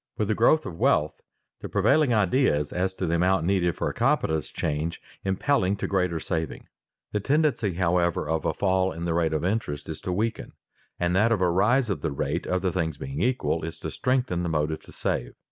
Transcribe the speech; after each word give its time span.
With 0.17 0.29
the 0.29 0.33
growth 0.33 0.65
of 0.65 0.79
wealth, 0.79 1.21
the 1.59 1.69
prevailing 1.69 2.11
ideas 2.11 2.73
as 2.73 2.95
to 2.95 3.05
the 3.05 3.13
amount 3.13 3.45
needed 3.45 3.75
for 3.75 3.87
a 3.87 3.93
competence 3.93 4.49
change, 4.49 4.99
impelling 5.23 5.75
to 5.75 5.85
greater 5.85 6.19
saving. 6.19 6.67
The 7.11 7.19
tendency, 7.19 7.75
however, 7.75 8.27
of 8.27 8.43
a 8.43 8.53
fall 8.55 8.91
in 8.93 9.05
the 9.05 9.13
rate 9.13 9.31
of 9.31 9.45
interest 9.45 9.87
is 9.89 10.01
to 10.01 10.11
weaken, 10.11 10.53
and 10.99 11.15
that 11.15 11.31
of 11.31 11.39
a 11.41 11.51
rise 11.51 11.91
of 11.91 12.01
the 12.01 12.09
rate, 12.11 12.47
other 12.47 12.71
things 12.71 12.97
being 12.97 13.21
equal, 13.21 13.63
is 13.63 13.77
to 13.77 13.91
strengthen 13.91 14.41
the 14.41 14.49
motive 14.49 14.81
to 14.85 14.91
save. 14.91 15.35